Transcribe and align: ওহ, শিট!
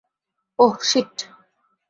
ওহ, 0.59 0.75
শিট! 0.89 1.15